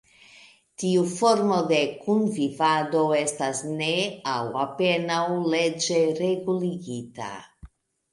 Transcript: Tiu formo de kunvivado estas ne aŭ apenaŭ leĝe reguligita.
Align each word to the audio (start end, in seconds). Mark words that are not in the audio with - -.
Tiu 0.83 1.01
formo 1.17 1.57
de 1.71 1.81
kunvivado 2.05 3.03
estas 3.17 3.61
ne 3.81 3.89
aŭ 4.31 4.39
apenaŭ 4.63 5.21
leĝe 5.53 6.01
reguligita. 6.21 7.29